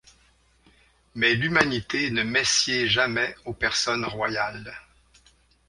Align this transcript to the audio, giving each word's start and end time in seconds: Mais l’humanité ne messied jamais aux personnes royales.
Mais 1.13 1.35
l’humanité 1.35 2.09
ne 2.09 2.23
messied 2.23 2.87
jamais 2.87 3.35
aux 3.45 3.53
personnes 3.53 4.03
royales. 4.03 4.73